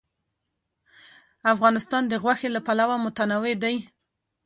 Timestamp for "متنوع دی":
3.05-3.75